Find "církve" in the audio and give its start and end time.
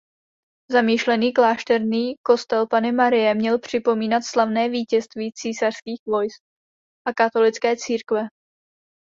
7.75-8.23